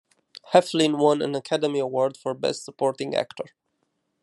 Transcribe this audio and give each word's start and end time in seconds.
Heflin 0.51 0.97
won 0.97 1.21
an 1.21 1.35
Academy 1.35 1.77
Award 1.77 2.17
for 2.17 2.33
Best 2.33 2.65
Supporting 2.65 3.13
Actor. 3.13 3.45